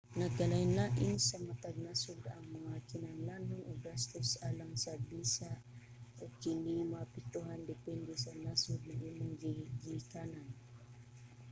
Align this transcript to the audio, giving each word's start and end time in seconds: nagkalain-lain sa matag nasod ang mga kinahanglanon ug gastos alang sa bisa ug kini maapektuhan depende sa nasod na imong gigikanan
nagkalain-lain 0.21 1.15
sa 1.27 1.37
matag 1.47 1.75
nasod 1.85 2.19
ang 2.27 2.45
mga 2.57 2.75
kinahanglanon 2.89 3.61
ug 3.69 3.77
gastos 3.87 4.29
alang 4.47 4.73
sa 4.83 4.93
bisa 5.09 5.49
ug 6.21 6.31
kini 6.43 6.75
maapektuhan 6.91 7.61
depende 7.71 8.13
sa 8.23 8.31
nasod 8.45 8.79
na 8.89 8.95
imong 9.09 9.33
gigikanan 9.81 10.47